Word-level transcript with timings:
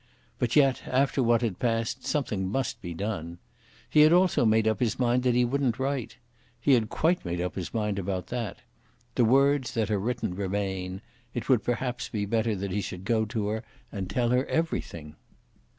But 0.39 0.55
yet, 0.55 0.81
after 0.87 1.21
what 1.21 1.43
had 1.43 1.59
passed, 1.59 2.07
something 2.07 2.47
must 2.49 2.81
be 2.81 2.91
done. 2.95 3.37
He 3.87 4.01
had 4.01 4.11
also 4.11 4.45
made 4.45 4.67
up 4.67 4.79
his 4.79 4.97
mind 4.97 5.21
that 5.21 5.35
he 5.35 5.45
wouldn't 5.45 5.77
write. 5.77 6.17
He 6.59 6.73
had 6.73 6.89
quite 6.89 7.23
made 7.23 7.39
up 7.39 7.53
his 7.53 7.71
mind 7.71 7.99
about 7.99 8.25
that. 8.33 8.63
The 9.13 9.25
words 9.25 9.75
that 9.75 9.91
are 9.91 9.99
written 9.99 10.33
remain. 10.33 11.03
It 11.35 11.47
would 11.49 11.63
perhaps 11.63 12.09
be 12.09 12.25
better 12.25 12.55
that 12.55 12.71
he 12.71 12.81
should 12.81 13.05
go 13.05 13.25
to 13.25 13.49
her 13.49 13.63
and 13.91 14.09
tell 14.09 14.29
her 14.29 14.43
everything. 14.47 15.17